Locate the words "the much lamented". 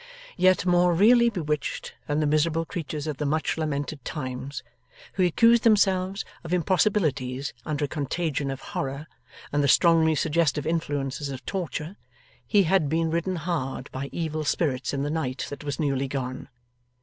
3.17-4.03